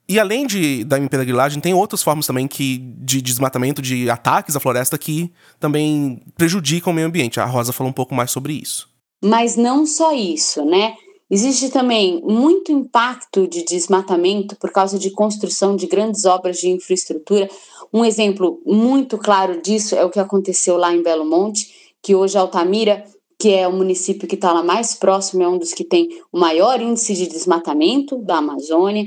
E 0.07 0.19
além 0.19 0.45
de, 0.45 0.83
da 0.83 0.97
grilagem, 0.99 1.61
tem 1.61 1.73
outras 1.73 2.03
formas 2.03 2.27
também 2.27 2.45
que, 2.45 2.79
de 2.97 3.21
desmatamento, 3.21 3.81
de 3.81 4.09
ataques 4.09 4.55
à 4.55 4.59
floresta 4.59 4.97
que 4.97 5.31
também 5.59 6.21
prejudicam 6.35 6.91
o 6.91 6.95
meio 6.95 7.07
ambiente. 7.07 7.39
A 7.39 7.45
Rosa 7.45 7.71
falou 7.71 7.89
um 7.89 7.93
pouco 7.93 8.13
mais 8.13 8.29
sobre 8.29 8.53
isso. 8.53 8.89
Mas 9.23 9.55
não 9.55 9.85
só 9.85 10.13
isso, 10.13 10.65
né? 10.65 10.95
Existe 11.33 11.69
também 11.69 12.21
muito 12.25 12.73
impacto 12.73 13.47
de 13.47 13.63
desmatamento 13.63 14.57
por 14.57 14.69
causa 14.69 14.99
de 14.99 15.09
construção 15.11 15.77
de 15.77 15.87
grandes 15.87 16.25
obras 16.25 16.57
de 16.57 16.67
infraestrutura. 16.67 17.49
Um 17.93 18.03
exemplo 18.03 18.61
muito 18.65 19.17
claro 19.17 19.61
disso 19.61 19.95
é 19.95 20.03
o 20.03 20.09
que 20.09 20.19
aconteceu 20.19 20.75
lá 20.75 20.93
em 20.93 21.01
Belo 21.01 21.23
Monte, 21.23 21.95
que 22.03 22.13
hoje 22.13 22.37
Altamira, 22.37 23.05
que 23.39 23.53
é 23.53 23.65
o 23.65 23.71
município 23.71 24.27
que 24.27 24.35
está 24.35 24.51
lá 24.51 24.61
mais 24.61 24.93
próximo, 24.93 25.41
é 25.41 25.47
um 25.47 25.57
dos 25.57 25.73
que 25.73 25.85
tem 25.85 26.09
o 26.33 26.37
maior 26.37 26.81
índice 26.81 27.13
de 27.13 27.27
desmatamento 27.27 28.17
da 28.17 28.39
Amazônia. 28.39 29.05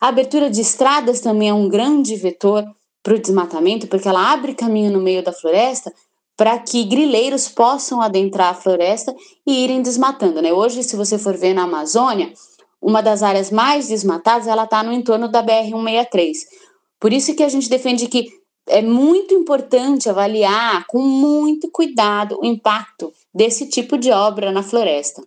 A 0.00 0.08
abertura 0.08 0.50
de 0.50 0.60
estradas 0.60 1.20
também 1.20 1.50
é 1.50 1.54
um 1.54 1.68
grande 1.68 2.16
vetor 2.16 2.64
para 3.00 3.14
o 3.14 3.18
desmatamento, 3.18 3.86
porque 3.86 4.08
ela 4.08 4.32
abre 4.32 4.54
caminho 4.54 4.90
no 4.90 5.00
meio 5.00 5.22
da 5.22 5.32
floresta 5.32 5.92
para 6.36 6.58
que 6.58 6.84
grileiros 6.84 7.48
possam 7.48 8.00
adentrar 8.00 8.50
a 8.50 8.54
floresta 8.54 9.14
e 9.46 9.64
irem 9.64 9.82
desmatando. 9.82 10.42
Né? 10.42 10.52
Hoje, 10.52 10.82
se 10.82 10.96
você 10.96 11.18
for 11.18 11.36
ver 11.36 11.54
na 11.54 11.62
Amazônia, 11.62 12.32
uma 12.82 13.00
das 13.00 13.22
áreas 13.22 13.50
mais 13.50 13.88
desmatadas 13.88 14.46
ela 14.46 14.64
está 14.64 14.82
no 14.82 14.92
entorno 14.92 15.28
da 15.28 15.42
BR-163. 15.42 16.34
Por 17.00 17.12
isso 17.12 17.34
que 17.34 17.42
a 17.42 17.48
gente 17.48 17.68
defende 17.68 18.08
que 18.08 18.28
é 18.66 18.82
muito 18.82 19.34
importante 19.34 20.08
avaliar 20.08 20.86
com 20.86 21.00
muito 21.00 21.70
cuidado 21.70 22.38
o 22.40 22.46
impacto 22.46 23.12
desse 23.32 23.68
tipo 23.68 23.98
de 23.98 24.10
obra 24.10 24.50
na 24.50 24.62
floresta. 24.62 25.22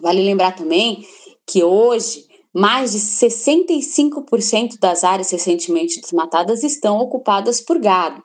Vale 0.00 0.22
lembrar 0.22 0.56
também 0.56 1.06
que 1.46 1.62
hoje 1.62 2.26
mais 2.54 2.92
de 2.92 2.98
65% 2.98 4.78
das 4.78 5.04
áreas 5.04 5.30
recentemente 5.30 6.00
desmatadas 6.00 6.62
estão 6.62 6.98
ocupadas 6.98 7.60
por 7.60 7.78
gado. 7.78 8.22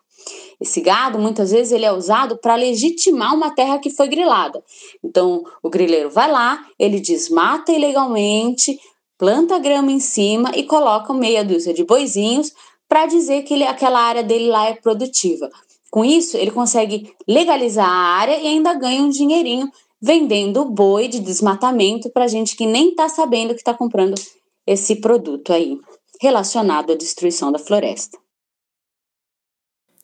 Esse 0.59 0.81
gado, 0.81 1.19
muitas 1.19 1.51
vezes, 1.51 1.71
ele 1.71 1.86
é 1.86 1.92
usado 1.92 2.38
para 2.38 2.56
legitimar 2.56 3.33
uma 3.36 3.51
terra 3.51 3.77
que 3.77 3.92
foi 3.92 4.07
grilada. 4.07 4.63
Então, 5.04 5.44
o 5.62 5.69
grileiro 5.69 6.09
vai 6.09 6.31
lá, 6.31 6.65
ele 6.80 7.00
desmata 7.00 7.71
ilegalmente, 7.71 8.80
planta 9.18 9.59
grama 9.59 9.92
em 9.92 10.00
cima 10.00 10.51
e 10.56 10.63
coloca 10.63 11.13
meia 11.13 11.44
dúzia 11.44 11.74
de 11.74 11.83
boizinhos 11.83 12.51
para 12.88 13.06
dizer 13.06 13.44
que 13.44 13.54
ele, 13.54 13.65
aquela 13.65 14.00
área 14.00 14.24
dele 14.24 14.48
lá 14.48 14.68
é 14.68 14.74
produtiva. 14.74 15.50
Com 15.92 16.04
isso, 16.04 16.38
ele 16.38 16.51
consegue 16.51 17.13
legalizar 17.27 17.88
a 17.88 18.18
área 18.18 18.39
e 18.39 18.48
ainda 18.48 18.74
ganha 18.74 19.01
um 19.01 19.10
dinheirinho 19.10 19.71
vendendo 20.01 20.65
boi 20.65 21.07
de 21.07 21.19
desmatamento 21.19 22.10
para 22.10 22.27
gente 22.27 22.56
que 22.56 22.65
nem 22.65 22.89
está 22.89 23.10
sabendo 23.10 23.53
que 23.53 23.62
está 23.62 23.74
comprando 23.74 24.15
esse 24.65 24.98
produto 24.98 25.53
aí, 25.53 25.77
relacionado 26.21 26.92
à 26.92 26.95
destruição 26.95 27.51
da 27.51 27.60
floresta. 27.60 28.18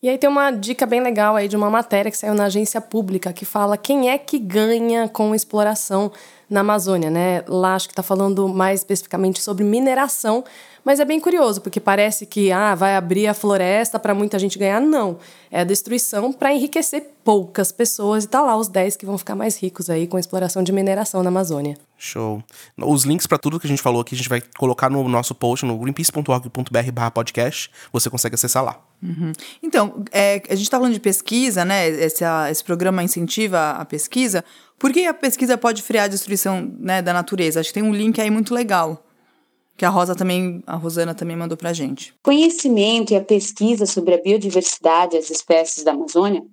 E 0.04 0.10
aí 0.10 0.18
tem 0.18 0.30
uma 0.30 0.52
dica 0.52 0.86
bem 0.86 1.00
legal 1.00 1.38
aí 1.38 1.48
de 1.48 1.56
uma 1.56 1.70
matéria 1.70 2.12
que 2.12 2.18
saiu 2.18 2.34
na 2.34 2.44
agência 2.44 2.82
pública 2.82 3.32
que 3.32 3.46
fala 3.46 3.77
quem 3.77 4.10
é 4.10 4.18
que 4.18 4.38
ganha 4.38 5.08
com 5.08 5.34
exploração 5.34 6.12
na 6.53 6.62
Amazônia, 6.62 7.10
né? 7.10 7.43
Lá 7.48 7.75
acho 7.75 7.88
que 7.88 7.91
está 7.91 8.03
falando 8.03 8.48
mais 8.48 8.81
especificamente 8.81 9.41
sobre 9.41 9.63
mineração, 9.63 10.43
mas 10.86 11.00
é 11.00 11.05
bem 11.05 11.19
curioso, 11.19 11.62
porque 11.62 11.79
parece 11.79 12.25
que 12.25 12.51
ah, 12.51 12.75
vai 12.75 12.95
abrir 12.95 13.27
a 13.27 13.33
floresta 13.33 13.98
para 13.98 14.13
muita 14.13 14.38
gente 14.38 14.60
ganhar. 14.60 14.79
Não. 14.81 15.17
É 15.50 15.62
a 15.62 15.63
destruição 15.63 16.31
para 16.31 16.53
enriquecer 16.53 17.12
poucas 17.24 17.72
pessoas 17.72 18.25
e 18.25 18.27
tá 18.27 18.41
lá 18.41 18.55
os 18.55 18.67
10 18.67 18.98
que 18.98 19.05
vão 19.05 19.17
ficar 19.17 19.33
mais 19.33 19.57
ricos 19.57 19.89
aí 19.89 20.05
com 20.07 20.17
a 20.17 20.19
exploração 20.19 20.62
de 20.62 20.72
mineração 20.72 21.24
na 21.24 21.29
Amazônia. 21.29 21.77
Show. 21.98 22.43
Os 22.77 23.05
links 23.05 23.25
para 23.25 23.38
tudo 23.38 23.60
que 23.60 23.65
a 23.65 23.69
gente 23.69 23.81
falou 23.81 24.01
aqui 24.01 24.13
a 24.13 24.17
gente 24.17 24.27
vai 24.27 24.41
colocar 24.57 24.89
no 24.89 25.07
nosso 25.07 25.33
post 25.33 25.65
no 25.65 25.77
greenpeace.org.br/podcast. 25.77 27.72
Você 27.93 28.10
consegue 28.10 28.36
acessar 28.36 28.63
lá. 28.63 28.77
Uhum. 29.01 29.31
Então, 29.62 30.03
é, 30.12 30.41
a 30.50 30.55
gente 30.55 30.63
está 30.63 30.77
falando 30.77 30.93
de 30.93 31.00
pesquisa, 31.00 31.63
né? 31.63 31.88
Esse, 31.88 32.25
esse 32.51 32.63
programa 32.63 33.01
incentiva 33.01 33.72
a 33.72 33.86
pesquisa. 33.86 34.43
Por 34.84 34.92
que 34.92 35.06
a 35.06 35.13
pesquisa 35.13 35.58
pode 35.58 35.82
frear 35.82 36.04
a 36.04 36.08
destruição 36.10 36.70
né, 36.78 37.02
da 37.02 37.13
natureza? 37.13 37.62
Acho 37.62 37.70
que 37.70 37.75
tem 37.75 37.84
um 37.84 37.94
link 37.94 38.20
aí 38.20 38.30
muito 38.30 38.54
legal 38.54 39.02
que 39.78 39.86
a 39.86 39.90
Rosa 39.90 40.13
também, 40.13 40.62
a 40.68 40.75
Rosana 40.75 41.16
também 41.16 41.38
mandou 41.38 41.58
para 41.58 41.70
a 41.70 41.74
gente. 41.74 42.13
Conhecimento 42.22 43.13
e 43.13 43.16
a 43.16 43.24
pesquisa 43.24 43.86
sobre 43.86 44.13
a 44.13 44.22
biodiversidade 44.22 45.16
as 45.16 45.30
espécies 45.30 45.86
da 45.86 45.94
Amazônia 45.94 46.44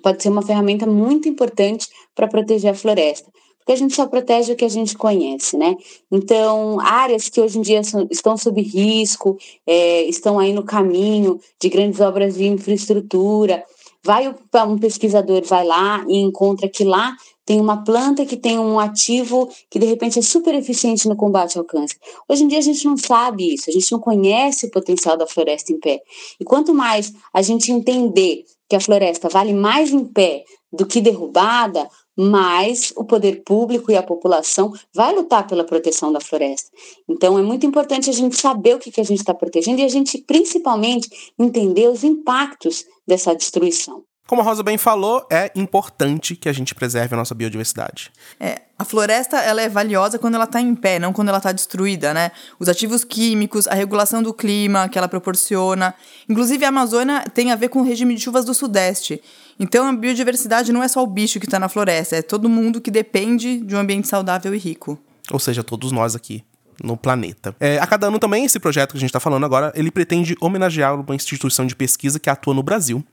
pode 0.00 0.22
ser 0.22 0.28
uma 0.28 0.40
ferramenta 0.40 0.86
muito 0.86 1.28
importante 1.28 1.88
para 2.14 2.28
proteger 2.28 2.70
a 2.70 2.74
floresta, 2.74 3.28
porque 3.58 3.72
a 3.72 3.76
gente 3.76 3.92
só 3.92 4.06
protege 4.06 4.52
o 4.52 4.56
que 4.56 4.64
a 4.64 4.70
gente 4.70 4.96
conhece, 4.96 5.56
né? 5.56 5.74
Então, 6.12 6.78
áreas 6.78 7.28
que 7.28 7.40
hoje 7.40 7.58
em 7.58 7.62
dia 7.62 7.82
são, 7.82 8.06
estão 8.08 8.36
sob 8.36 8.62
risco, 8.62 9.36
é, 9.66 10.04
estão 10.04 10.38
aí 10.38 10.52
no 10.52 10.62
caminho 10.62 11.40
de 11.60 11.68
grandes 11.68 11.98
obras 11.98 12.36
de 12.36 12.46
infraestrutura, 12.46 13.64
vai 14.04 14.28
um 14.28 14.78
pesquisador 14.78 15.42
vai 15.44 15.64
lá 15.64 16.04
e 16.08 16.18
encontra 16.18 16.68
que 16.68 16.84
lá 16.84 17.16
tem 17.44 17.60
uma 17.60 17.84
planta 17.84 18.24
que 18.24 18.36
tem 18.36 18.58
um 18.58 18.78
ativo 18.78 19.48
que 19.70 19.78
de 19.78 19.86
repente 19.86 20.18
é 20.18 20.22
super 20.22 20.54
eficiente 20.54 21.08
no 21.08 21.16
combate 21.16 21.58
ao 21.58 21.64
câncer. 21.64 21.96
Hoje 22.28 22.44
em 22.44 22.48
dia 22.48 22.58
a 22.58 22.62
gente 22.62 22.84
não 22.86 22.96
sabe 22.96 23.54
isso, 23.54 23.68
a 23.68 23.72
gente 23.72 23.90
não 23.92 24.00
conhece 24.00 24.66
o 24.66 24.70
potencial 24.70 25.16
da 25.16 25.26
floresta 25.26 25.72
em 25.72 25.78
pé. 25.78 26.00
E 26.40 26.44
quanto 26.44 26.74
mais 26.74 27.12
a 27.32 27.42
gente 27.42 27.70
entender 27.70 28.44
que 28.68 28.76
a 28.76 28.80
floresta 28.80 29.28
vale 29.28 29.52
mais 29.52 29.90
em 29.90 30.04
pé 30.04 30.44
do 30.72 30.86
que 30.86 31.00
derrubada, 31.00 31.88
mais 32.16 32.92
o 32.96 33.04
poder 33.04 33.42
público 33.44 33.90
e 33.90 33.96
a 33.96 34.02
população 34.02 34.72
vai 34.94 35.14
lutar 35.14 35.46
pela 35.46 35.64
proteção 35.64 36.12
da 36.12 36.20
floresta. 36.20 36.70
Então 37.08 37.38
é 37.38 37.42
muito 37.42 37.66
importante 37.66 38.08
a 38.08 38.12
gente 38.12 38.36
saber 38.36 38.76
o 38.76 38.78
que, 38.78 38.90
que 38.90 39.00
a 39.00 39.04
gente 39.04 39.18
está 39.18 39.34
protegendo 39.34 39.80
e 39.80 39.84
a 39.84 39.88
gente 39.88 40.18
principalmente 40.18 41.08
entender 41.38 41.88
os 41.88 42.04
impactos 42.04 42.84
dessa 43.06 43.34
destruição. 43.34 44.04
Como 44.26 44.40
a 44.40 44.44
Rosa 44.44 44.62
bem 44.62 44.78
falou, 44.78 45.26
é 45.30 45.52
importante 45.54 46.34
que 46.34 46.48
a 46.48 46.52
gente 46.52 46.74
preserve 46.74 47.14
a 47.14 47.16
nossa 47.16 47.34
biodiversidade. 47.34 48.10
É, 48.40 48.62
a 48.78 48.84
floresta 48.84 49.36
ela 49.38 49.60
é 49.60 49.68
valiosa 49.68 50.18
quando 50.18 50.34
ela 50.34 50.44
está 50.44 50.62
em 50.62 50.74
pé, 50.74 50.98
não 50.98 51.12
quando 51.12 51.28
ela 51.28 51.38
está 51.38 51.52
destruída, 51.52 52.14
né? 52.14 52.30
Os 52.58 52.66
ativos 52.66 53.04
químicos, 53.04 53.68
a 53.68 53.74
regulação 53.74 54.22
do 54.22 54.32
clima 54.32 54.88
que 54.88 54.96
ela 54.96 55.08
proporciona. 55.08 55.94
Inclusive, 56.26 56.64
a 56.64 56.68
Amazônia 56.68 57.22
tem 57.34 57.52
a 57.52 57.56
ver 57.56 57.68
com 57.68 57.80
o 57.80 57.84
regime 57.84 58.14
de 58.14 58.22
chuvas 58.22 58.46
do 58.46 58.54
Sudeste. 58.54 59.22
Então, 59.60 59.86
a 59.86 59.92
biodiversidade 59.92 60.72
não 60.72 60.82
é 60.82 60.88
só 60.88 61.02
o 61.02 61.06
bicho 61.06 61.38
que 61.38 61.46
está 61.46 61.58
na 61.58 61.68
floresta, 61.68 62.16
é 62.16 62.22
todo 62.22 62.48
mundo 62.48 62.80
que 62.80 62.90
depende 62.90 63.60
de 63.60 63.76
um 63.76 63.78
ambiente 63.78 64.08
saudável 64.08 64.54
e 64.54 64.58
rico. 64.58 64.98
Ou 65.30 65.38
seja, 65.38 65.62
todos 65.62 65.92
nós 65.92 66.16
aqui 66.16 66.42
no 66.82 66.96
planeta. 66.96 67.54
É, 67.60 67.78
a 67.78 67.86
cada 67.86 68.08
ano 68.08 68.18
também, 68.18 68.44
esse 68.44 68.58
projeto 68.58 68.92
que 68.92 68.96
a 68.96 69.00
gente 69.00 69.10
está 69.10 69.20
falando 69.20 69.44
agora, 69.44 69.72
ele 69.76 69.90
pretende 69.90 70.34
homenagear 70.40 70.98
uma 70.98 71.14
instituição 71.14 71.66
de 71.66 71.76
pesquisa 71.76 72.18
que 72.18 72.28
atua 72.28 72.54
no 72.54 72.62
Brasil. 72.62 73.04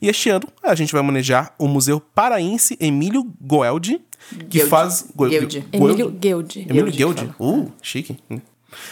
E 0.00 0.08
este 0.08 0.30
ano, 0.30 0.46
a 0.62 0.74
gente 0.74 0.92
vai 0.92 1.00
homenagear 1.00 1.54
o 1.58 1.66
Museu 1.68 2.00
Paraense 2.00 2.76
Emílio 2.80 3.24
Goeldi, 3.40 4.00
que 4.48 4.60
faz... 4.66 5.06
Gueldi. 5.16 5.64
Emílio 5.72 6.10
Gueldi. 6.10 6.66
Emílio 6.68 6.92
Gueldi. 6.92 7.30
Uh, 7.38 7.70
chique. 7.82 8.18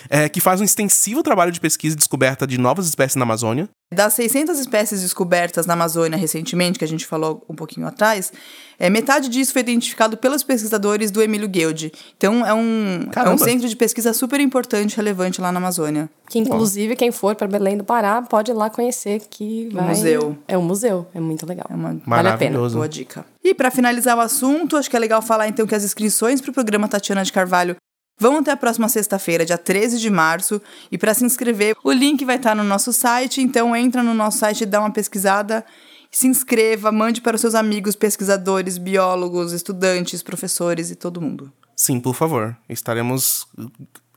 É, 0.09 0.29
que 0.29 0.41
faz 0.41 0.61
um 0.61 0.65
extensivo 0.65 1.23
trabalho 1.23 1.53
de 1.53 1.61
pesquisa 1.61 1.95
e 1.95 1.99
descoberta 1.99 2.47
de 2.47 2.59
novas 2.59 2.87
espécies 2.87 3.17
na 3.17 3.25
Amazônia. 3.25 3.69
Das 3.95 4.13
600 4.15 4.59
espécies 4.59 5.01
descobertas 5.01 5.65
na 5.65 5.73
Amazônia 5.73 6.19
recentemente, 6.19 6.79
que 6.79 6.85
a 6.85 6.89
gente 6.89 7.07
falou 7.07 7.43
um 7.49 7.55
pouquinho 7.55 7.87
atrás, 7.87 8.31
é, 8.79 8.91
metade 8.91 9.31
disso 9.31 9.51
foi 9.51 9.63
identificado 9.63 10.17
pelos 10.19 10.43
pesquisadores 10.43 11.11
do 11.11 11.23
Emílio 11.23 11.49
Gueldi. 11.49 11.91
Então, 12.17 12.45
é 12.45 12.53
um, 12.53 13.09
é 13.17 13.31
um 13.31 13.39
centro 13.39 13.67
de 13.67 13.75
pesquisa 13.75 14.13
super 14.13 14.41
importante, 14.41 14.95
relevante 14.95 15.41
lá 15.41 15.51
na 15.51 15.59
Amazônia. 15.59 16.11
Que 16.29 16.39
inclusive 16.39 16.95
quem 16.97 17.11
for 17.11 17.35
para 17.35 17.49
Belém 17.49 17.79
do 17.79 17.85
Pará 17.85 18.21
pode 18.21 18.51
ir 18.51 18.55
lá 18.55 18.69
conhecer 18.69 19.23
que 19.31 19.71
vai... 19.73 19.89
museu. 19.89 20.37
É 20.47 20.59
um 20.59 20.63
museu, 20.63 21.07
é 21.15 21.21
muito 21.21 21.47
legal. 21.47 21.67
É 21.71 21.75
uma 21.75 21.99
Vale 22.07 22.29
a 22.29 22.37
pena. 22.37 22.59
Boa 22.59 22.89
dica. 22.89 23.25
E 23.43 23.55
para 23.55 23.71
finalizar 23.71 24.17
o 24.19 24.21
assunto, 24.21 24.77
acho 24.77 24.91
que 24.91 24.97
é 24.97 24.99
legal 24.99 25.23
falar 25.23 25.49
então 25.49 25.67
que 25.67 25.75
as 25.75 25.83
inscrições 25.83 26.43
para 26.43 26.51
o 26.51 26.55
programa 26.55 26.87
Tatiana 26.87 27.25
de 27.25 27.33
Carvalho 27.33 27.75
vão 28.19 28.39
até 28.39 28.51
a 28.51 28.57
próxima 28.57 28.89
sexta-feira, 28.89 29.45
dia 29.45 29.57
13 29.57 29.99
de 29.99 30.11
março. 30.11 30.61
E 30.91 30.99
para 30.99 31.15
se 31.15 31.25
inscrever, 31.25 31.77
o 31.85 31.93
link 31.93 32.25
vai 32.25 32.37
estar 32.37 32.55
no 32.55 32.65
nosso 32.65 32.93
site, 32.93 33.41
então 33.41 33.75
entra 33.75 34.03
no 34.03 34.15
nosso 34.15 34.39
site 34.39 34.63
e 34.63 34.67
dá 34.67 34.81
uma 34.81 34.91
pesquisada. 34.91 35.65
Se 36.11 36.27
inscreva, 36.27 36.91
mande 36.91 37.21
para 37.21 37.37
os 37.37 37.41
seus 37.41 37.55
amigos 37.55 37.95
pesquisadores, 37.95 38.79
biólogos, 38.79 39.53
estudantes, 39.53 40.23
professores 40.23 40.91
e 40.91 40.97
todo 40.97 41.21
mundo. 41.21 41.53
Sim, 41.77 42.01
por 42.01 42.15
favor. 42.15 42.57
Estaremos 42.69 43.47
uh, 43.59 43.71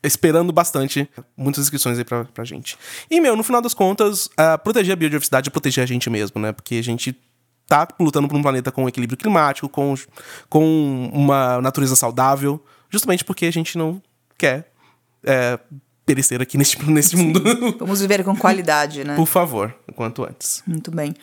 esperando 0.04 0.52
bastante 0.52 1.08
muitas 1.38 1.64
inscrições 1.64 1.98
aí 1.98 2.06
pra, 2.06 2.26
pra 2.26 2.44
gente. 2.44 2.78
E, 3.10 3.20
meu, 3.22 3.36
no 3.36 3.44
final 3.44 3.62
das 3.62 3.74
contas, 3.74 4.30
ah, 4.38 4.58
proteger 4.58 4.94
a 4.94 4.96
biodiversidade 4.96 5.50
é 5.50 5.52
proteger 5.52 5.84
a 5.84 5.88
gente 5.88 6.10
mesmo, 6.10 6.42
né? 6.42 6.52
Porque 6.52 6.76
a 6.76 6.84
gente 6.84 7.16
tá 7.68 7.88
lutando 8.00 8.28
por 8.28 8.36
um 8.36 8.42
planeta 8.42 8.72
com 8.72 8.88
equilíbrio 8.90 9.18
climático, 9.18 9.70
com, 9.70 9.96
com 10.50 11.10
uma 11.14 11.62
natureza 11.62 11.96
saudável, 11.96 12.62
justamente 12.92 13.24
porque 13.24 13.46
a 13.46 13.52
gente 13.52 13.78
não 13.78 14.02
quer 14.38 14.72
é, 15.24 15.58
perecer 16.06 16.42
aqui 16.42 16.58
neste, 16.58 16.84
neste 16.90 17.16
mundo. 17.16 17.42
Vamos 17.80 18.02
viver 18.02 18.24
com 18.24 18.36
qualidade, 18.36 19.04
né? 19.04 19.16
por 19.16 19.28
favor, 19.28 19.74
o 19.88 19.94
quanto 19.94 20.24
antes. 20.24 20.62
Muito 20.68 20.92
bem. 20.92 21.16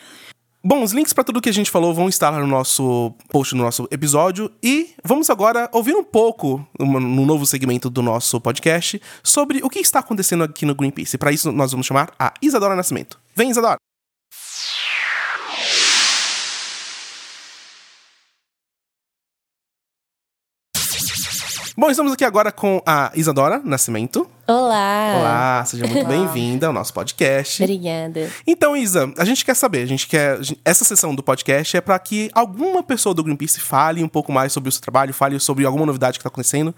Bom, 0.62 0.82
os 0.82 0.92
links 0.92 1.12
para 1.12 1.22
tudo 1.22 1.40
que 1.40 1.48
a 1.48 1.52
gente 1.52 1.70
falou 1.70 1.94
vão 1.94 2.08
estar 2.08 2.30
lá 2.30 2.40
no 2.40 2.46
nosso 2.46 3.14
post 3.30 3.54
no 3.54 3.62
nosso 3.62 3.86
episódio 3.92 4.50
e 4.60 4.90
vamos 5.04 5.30
agora 5.30 5.70
ouvir 5.72 5.94
um 5.94 6.02
pouco 6.02 6.66
no 6.78 7.24
novo 7.24 7.46
segmento 7.46 7.88
do 7.88 8.02
nosso 8.02 8.40
podcast 8.40 9.00
sobre 9.22 9.60
o 9.62 9.70
que 9.70 9.78
está 9.78 10.00
acontecendo 10.00 10.42
aqui 10.42 10.66
no 10.66 10.74
Greenpeace. 10.74 11.16
Para 11.16 11.30
isso 11.30 11.52
nós 11.52 11.70
vamos 11.70 11.86
chamar 11.86 12.12
a 12.18 12.34
Isadora 12.42 12.74
Nascimento. 12.74 13.20
Vem, 13.36 13.50
Isadora. 13.50 13.77
Bom, 21.80 21.88
estamos 21.92 22.12
aqui 22.12 22.24
agora 22.24 22.50
com 22.50 22.82
a 22.84 23.12
Isadora 23.14 23.62
Nascimento. 23.64 24.28
Olá! 24.48 25.14
Olá, 25.16 25.64
seja 25.64 25.86
muito 25.86 26.04
bem-vinda 26.10 26.66
ao 26.66 26.72
nosso 26.72 26.92
podcast. 26.92 27.62
Obrigada. 27.62 28.28
Então, 28.44 28.76
Isa, 28.76 29.12
a 29.16 29.24
gente 29.24 29.44
quer 29.44 29.54
saber, 29.54 29.82
a 29.82 29.86
gente 29.86 30.08
quer. 30.08 30.40
Essa 30.64 30.84
sessão 30.84 31.14
do 31.14 31.22
podcast 31.22 31.76
é 31.76 31.80
para 31.80 31.96
que 32.00 32.32
alguma 32.34 32.82
pessoa 32.82 33.14
do 33.14 33.22
Greenpeace 33.22 33.60
fale 33.60 34.02
um 34.02 34.08
pouco 34.08 34.32
mais 34.32 34.52
sobre 34.52 34.68
o 34.68 34.72
seu 34.72 34.82
trabalho, 34.82 35.14
fale 35.14 35.38
sobre 35.38 35.64
alguma 35.64 35.86
novidade 35.86 36.18
que 36.18 36.24
tá 36.24 36.28
acontecendo. 36.28 36.74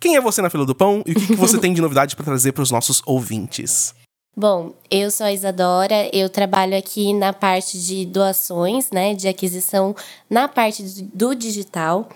Quem 0.00 0.16
é 0.16 0.20
você 0.22 0.40
na 0.40 0.48
fila 0.48 0.64
do 0.64 0.74
pão 0.74 1.02
e 1.04 1.12
o 1.12 1.14
que, 1.14 1.26
que 1.26 1.36
você 1.36 1.58
tem 1.60 1.74
de 1.74 1.82
novidade 1.82 2.16
para 2.16 2.24
trazer 2.24 2.52
para 2.52 2.62
os 2.62 2.70
nossos 2.70 3.02
ouvintes? 3.04 3.94
Bom, 4.34 4.72
eu 4.90 5.10
sou 5.10 5.26
a 5.26 5.32
Isadora, 5.34 6.08
eu 6.10 6.30
trabalho 6.30 6.74
aqui 6.74 7.12
na 7.12 7.34
parte 7.34 7.78
de 7.78 8.06
doações, 8.06 8.90
né, 8.90 9.12
de 9.12 9.28
aquisição 9.28 9.94
na 10.30 10.48
parte 10.48 10.82
do 11.12 11.34
digital. 11.34 12.08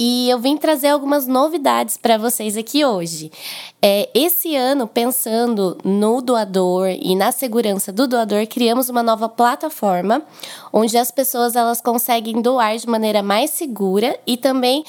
E 0.00 0.30
eu 0.30 0.38
vim 0.38 0.56
trazer 0.56 0.90
algumas 0.90 1.26
novidades 1.26 1.96
para 1.96 2.16
vocês 2.16 2.56
aqui 2.56 2.84
hoje. 2.84 3.32
É, 3.82 4.08
esse 4.14 4.54
ano, 4.54 4.86
pensando 4.86 5.76
no 5.82 6.22
doador 6.22 6.90
e 6.90 7.16
na 7.16 7.32
segurança 7.32 7.92
do 7.92 8.06
doador, 8.06 8.46
criamos 8.46 8.88
uma 8.88 9.02
nova 9.02 9.28
plataforma 9.28 10.22
onde 10.72 10.96
as 10.96 11.10
pessoas 11.10 11.56
elas 11.56 11.80
conseguem 11.80 12.40
doar 12.40 12.76
de 12.76 12.88
maneira 12.88 13.24
mais 13.24 13.50
segura 13.50 14.16
e 14.24 14.36
também 14.36 14.84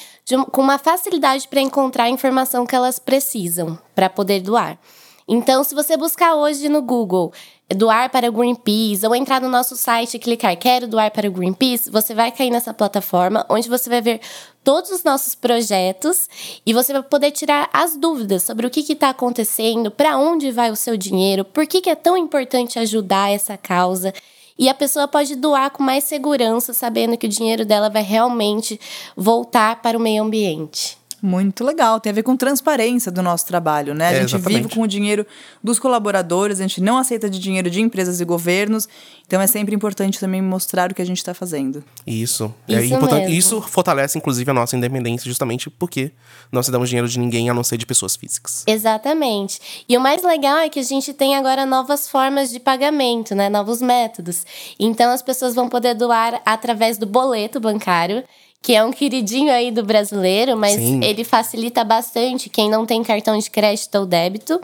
com 0.52 0.62
uma 0.62 0.78
facilidade 0.78 1.48
para 1.48 1.60
encontrar 1.60 2.04
a 2.04 2.10
informação 2.10 2.64
que 2.64 2.76
elas 2.76 3.00
precisam 3.00 3.76
para 3.96 4.08
poder 4.08 4.40
doar. 4.40 4.78
Então, 5.26 5.64
se 5.64 5.74
você 5.74 5.96
buscar 5.96 6.36
hoje 6.36 6.68
no 6.68 6.82
Google 6.82 7.32
doar 7.74 8.10
para 8.10 8.28
o 8.28 8.32
Greenpeace 8.32 9.06
ou 9.06 9.14
entrar 9.14 9.40
no 9.40 9.48
nosso 9.48 9.76
site 9.76 10.14
e 10.14 10.18
clicar 10.18 10.56
quero 10.56 10.88
doar 10.88 11.10
para 11.10 11.28
o 11.28 11.32
Greenpeace, 11.32 11.90
você 11.90 12.14
vai 12.14 12.32
cair 12.32 12.50
nessa 12.50 12.74
plataforma 12.74 13.46
onde 13.48 13.68
você 13.68 13.88
vai 13.88 14.00
ver 14.00 14.20
todos 14.64 14.90
os 14.90 15.04
nossos 15.04 15.34
projetos 15.34 16.28
e 16.66 16.74
você 16.74 16.92
vai 16.92 17.02
poder 17.02 17.30
tirar 17.30 17.70
as 17.72 17.96
dúvidas 17.96 18.42
sobre 18.42 18.66
o 18.66 18.70
que 18.70 18.80
está 18.92 19.10
acontecendo, 19.10 19.90
para 19.90 20.18
onde 20.18 20.50
vai 20.50 20.70
o 20.70 20.76
seu 20.76 20.96
dinheiro, 20.96 21.44
por 21.44 21.66
que, 21.66 21.80
que 21.80 21.90
é 21.90 21.94
tão 21.94 22.16
importante 22.16 22.78
ajudar 22.78 23.30
essa 23.30 23.56
causa. 23.56 24.12
E 24.58 24.68
a 24.68 24.74
pessoa 24.74 25.08
pode 25.08 25.36
doar 25.36 25.70
com 25.70 25.82
mais 25.82 26.04
segurança, 26.04 26.74
sabendo 26.74 27.16
que 27.16 27.26
o 27.26 27.30
dinheiro 27.30 27.64
dela 27.64 27.88
vai 27.88 28.02
realmente 28.02 28.78
voltar 29.16 29.80
para 29.80 29.96
o 29.96 30.00
meio 30.00 30.22
ambiente. 30.22 30.99
Muito 31.22 31.64
legal, 31.64 32.00
tem 32.00 32.10
a 32.10 32.14
ver 32.14 32.22
com 32.22 32.36
transparência 32.36 33.12
do 33.12 33.22
nosso 33.22 33.46
trabalho, 33.46 33.94
né? 33.94 34.08
A 34.08 34.12
É, 34.12 34.20
gente 34.22 34.34
exatamente. 34.36 34.62
vive 34.62 34.74
com 34.74 34.82
o 34.82 34.86
dinheiro 34.86 35.26
dos 35.62 35.78
colaboradores, 35.78 36.58
a 36.60 36.62
gente 36.62 36.80
não 36.80 36.96
aceita 36.98 37.28
de 37.28 37.38
dinheiro 37.38 37.68
de 37.70 37.80
empresas 37.80 38.20
e 38.20 38.24
governos, 38.24 38.88
então 39.26 39.40
é 39.40 39.46
sempre 39.46 39.74
importante 39.74 40.18
também 40.18 40.40
mostrar 40.40 40.90
o 40.90 40.94
que 40.94 41.02
a 41.02 41.04
gente 41.04 41.18
está 41.18 41.34
fazendo. 41.34 41.84
Isso. 42.06 42.52
é 42.68 42.82
Isso 42.82 42.94
importante. 42.94 43.20
mesmo. 43.24 43.34
Isso 43.38 43.62
fortalece, 43.62 44.16
inclusive, 44.18 44.50
a 44.50 44.54
nossa 44.54 44.76
independência, 44.76 45.26
justamente 45.28 45.68
porque 45.70 46.10
não 46.50 46.62
se 46.62 46.70
damos 46.70 46.88
dinheiro 46.88 47.08
de 47.08 47.18
ninguém 47.18 47.48
a 47.50 47.54
não 47.54 47.62
ser 47.62 47.76
de 47.76 47.86
pessoas 47.86 48.16
físicas. 48.16 48.64
Exatamente. 48.66 49.84
E 49.88 49.96
o 49.96 50.00
mais 50.00 50.22
legal 50.22 50.58
é 50.58 50.68
que 50.68 50.78
a 50.80 50.82
gente 50.82 51.12
tem 51.12 51.36
agora 51.36 51.64
novas 51.66 52.08
formas 52.08 52.50
de 52.50 52.58
pagamento, 52.58 53.34
né? 53.34 53.48
Novos 53.48 53.80
métodos. 53.80 54.44
Então 54.78 55.10
as 55.12 55.22
pessoas 55.22 55.54
vão 55.54 55.68
poder 55.68 55.94
doar 55.94 56.40
através 56.44 56.98
do 56.98 57.06
boleto 57.06 57.60
bancário, 57.60 58.24
que 58.62 58.74
é 58.74 58.84
um 58.84 58.90
queridinho 58.90 59.52
aí 59.52 59.70
do 59.70 59.82
brasileiro, 59.84 60.56
mas 60.56 60.74
Sim. 60.74 61.02
ele 61.02 61.24
facilita 61.24 61.82
bastante 61.82 62.50
quem 62.50 62.68
não 62.68 62.84
tem 62.84 63.02
cartão 63.02 63.38
de 63.38 63.50
crédito 63.50 63.94
ou 63.96 64.06
débito. 64.06 64.60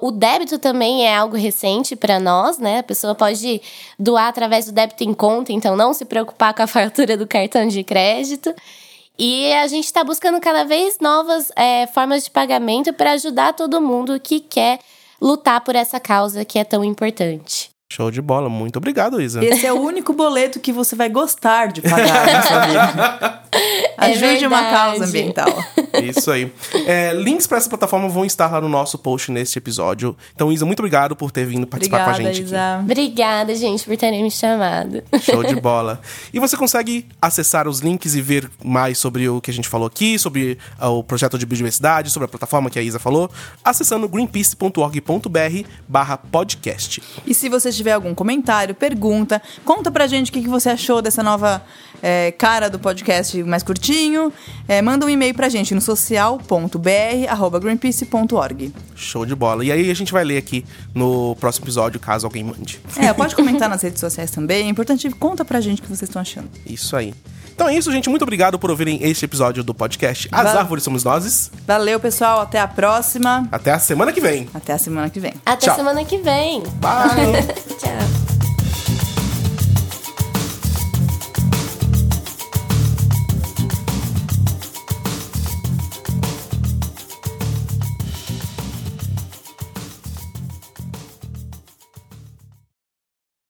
O 0.00 0.10
débito 0.10 0.58
também 0.58 1.06
é 1.06 1.16
algo 1.16 1.36
recente 1.36 1.96
para 1.96 2.20
nós, 2.20 2.58
né? 2.58 2.78
A 2.78 2.82
pessoa 2.82 3.14
pode 3.14 3.62
doar 3.98 4.28
através 4.28 4.66
do 4.66 4.72
débito 4.72 5.04
em 5.04 5.14
conta, 5.14 5.52
então 5.52 5.74
não 5.74 5.94
se 5.94 6.04
preocupar 6.04 6.52
com 6.52 6.62
a 6.62 6.66
fatura 6.68 7.16
do 7.16 7.26
cartão 7.26 7.66
de 7.66 7.82
crédito. 7.82 8.54
E 9.18 9.52
a 9.52 9.66
gente 9.66 9.84
está 9.84 10.02
buscando 10.02 10.40
cada 10.40 10.64
vez 10.64 10.98
novas 10.98 11.50
é, 11.54 11.86
formas 11.88 12.24
de 12.24 12.30
pagamento 12.30 12.92
para 12.92 13.12
ajudar 13.12 13.52
todo 13.52 13.80
mundo 13.80 14.18
que 14.18 14.40
quer 14.40 14.80
lutar 15.20 15.60
por 15.60 15.76
essa 15.76 16.00
causa 16.00 16.44
que 16.44 16.58
é 16.58 16.64
tão 16.64 16.82
importante. 16.82 17.69
Show 17.92 18.08
de 18.08 18.22
bola. 18.22 18.48
Muito 18.48 18.76
obrigado, 18.76 19.20
Isa. 19.20 19.44
Esse 19.44 19.66
é 19.66 19.72
o 19.72 19.80
único 19.80 20.12
boleto 20.12 20.60
que 20.60 20.72
você 20.72 20.94
vai 20.94 21.08
gostar 21.08 21.72
de 21.72 21.82
pagar 21.82 22.24
na 22.24 22.42
sua 22.42 22.60
vida. 22.66 23.40
Ajude 23.96 24.46
uma 24.46 24.60
verdade. 24.62 24.76
causa 24.76 25.04
ambiental. 25.06 25.64
Isso 26.04 26.30
aí. 26.30 26.52
É, 26.86 27.12
links 27.12 27.48
pra 27.48 27.58
essa 27.58 27.68
plataforma 27.68 28.08
vão 28.08 28.24
estar 28.24 28.48
lá 28.50 28.60
no 28.60 28.68
nosso 28.68 28.96
post 28.96 29.32
neste 29.32 29.58
episódio. 29.58 30.16
Então, 30.32 30.52
Isa, 30.52 30.64
muito 30.64 30.78
obrigado 30.78 31.16
por 31.16 31.32
ter 31.32 31.44
vindo 31.44 31.66
participar 31.66 31.96
Obrigada, 32.02 32.22
com 32.22 32.28
a 32.28 32.32
gente. 32.32 32.44
Isa. 32.46 32.78
Obrigada, 32.80 33.54
gente, 33.56 33.84
por 33.84 33.96
terem 33.96 34.22
me 34.22 34.30
chamado. 34.30 35.02
Aqui. 35.10 35.24
Show 35.32 35.42
de 35.42 35.56
bola. 35.60 36.00
E 36.32 36.38
você 36.38 36.56
consegue 36.56 37.06
acessar 37.20 37.66
os 37.66 37.80
links 37.80 38.14
e 38.14 38.22
ver 38.22 38.48
mais 38.64 38.98
sobre 38.98 39.28
o 39.28 39.40
que 39.40 39.50
a 39.50 39.54
gente 39.54 39.68
falou 39.68 39.88
aqui, 39.88 40.16
sobre 40.16 40.56
ah, 40.78 40.90
o 40.90 41.02
projeto 41.02 41.36
de 41.36 41.44
biodiversidade, 41.44 42.08
sobre 42.10 42.26
a 42.26 42.28
plataforma 42.28 42.70
que 42.70 42.78
a 42.78 42.82
Isa 42.82 43.00
falou, 43.00 43.28
acessando 43.64 44.08
greenpeace.org.br 44.08 45.68
barra 45.88 46.16
podcast. 46.16 47.02
E 47.26 47.34
se 47.34 47.48
você 47.48 47.72
tiver 47.80 47.92
algum 47.92 48.14
comentário, 48.14 48.74
pergunta, 48.74 49.40
conta 49.64 49.90
pra 49.90 50.06
gente 50.06 50.30
o 50.30 50.32
que 50.32 50.42
que 50.42 50.48
você 50.48 50.68
achou 50.70 51.02
dessa 51.02 51.22
nova 51.22 51.62
é, 52.02 52.32
cara 52.32 52.68
do 52.70 52.78
podcast 52.78 53.42
mais 53.44 53.62
curtinho. 53.62 54.32
É, 54.68 54.82
manda 54.82 55.06
um 55.06 55.08
e-mail 55.08 55.34
pra 55.34 55.48
gente 55.48 55.74
no 55.74 55.80
social.br.greenpeace.org. 55.80 58.74
Show 58.94 59.24
de 59.26 59.34
bola. 59.34 59.64
E 59.64 59.72
aí 59.72 59.90
a 59.90 59.94
gente 59.94 60.12
vai 60.12 60.22
ler 60.24 60.36
aqui 60.38 60.64
no 60.94 61.34
próximo 61.36 61.64
episódio, 61.64 61.98
caso 61.98 62.26
alguém 62.26 62.44
mande. 62.44 62.78
É, 62.96 63.12
pode 63.14 63.34
comentar 63.34 63.68
nas 63.68 63.82
redes 63.82 63.98
sociais 64.00 64.30
também. 64.30 64.66
É 64.66 64.68
importante, 64.68 65.10
conta 65.10 65.44
pra 65.44 65.60
gente 65.60 65.80
o 65.80 65.82
que 65.82 65.88
vocês 65.88 66.08
estão 66.08 66.22
achando. 66.22 66.48
Isso 66.66 66.96
aí. 66.96 67.12
Então 67.54 67.68
é 67.68 67.76
isso, 67.76 67.92
gente. 67.92 68.08
Muito 68.08 68.22
obrigado 68.22 68.58
por 68.58 68.70
ouvirem 68.70 69.00
este 69.02 69.26
episódio 69.26 69.62
do 69.62 69.74
podcast 69.74 70.26
As 70.32 70.44
Valeu. 70.44 70.60
Árvores 70.60 70.82
Somos 70.82 71.04
Nozes. 71.04 71.50
Valeu, 71.66 72.00
pessoal. 72.00 72.40
Até 72.40 72.58
a 72.58 72.66
próxima. 72.66 73.46
Até 73.52 73.72
a 73.72 73.78
semana 73.78 74.14
que 74.14 74.20
vem. 74.20 74.48
Até 74.54 74.72
a 74.72 74.78
semana 74.78 75.10
que 75.10 75.20
vem. 75.20 75.34
Até 75.44 75.66
Tchau. 75.66 75.76
semana 75.76 76.02
que 76.02 76.16
vem. 76.16 76.62
Bye! 76.80 77.44
Ciao. 77.78 78.19